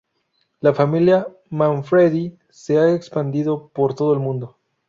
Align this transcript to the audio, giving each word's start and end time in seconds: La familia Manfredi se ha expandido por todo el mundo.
La 0.63 0.73
familia 0.73 1.27
Manfredi 1.51 2.35
se 2.49 2.79
ha 2.79 2.91
expandido 2.95 3.69
por 3.71 3.93
todo 3.93 4.15
el 4.15 4.19
mundo. 4.19 4.57